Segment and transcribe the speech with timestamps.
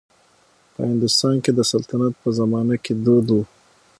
[0.73, 3.39] په هندوستان کې د سلطنت په زمانه کې دود و.